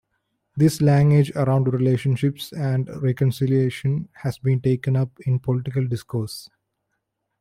[0.57, 6.49] This language around relationships and reconciliation has been taken up in political discourse.